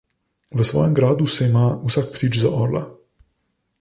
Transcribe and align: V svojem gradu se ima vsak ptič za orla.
V 0.51 0.61
svojem 0.63 0.93
gradu 0.97 1.25
se 1.33 1.41
ima 1.49 1.65
vsak 1.87 2.07
ptič 2.17 2.33
za 2.45 2.49
orla. 2.63 2.83